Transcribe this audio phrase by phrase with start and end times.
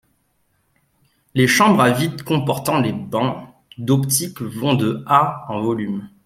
[1.35, 3.37] Les chambres à vide comportant les bancs
[3.77, 6.09] d'optique vont de à en volume.